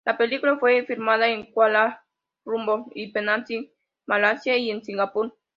La 0.03 0.17
película 0.17 0.57
fue 0.57 0.83
filmada 0.87 1.27
en 1.27 1.51
Kuala 1.51 2.03
Lumpur 2.43 2.85
y 2.95 3.11
Penang, 3.11 3.45
Malasia 4.07 4.57
y 4.57 4.71
en 4.71 4.83
Singapur. 4.83 5.37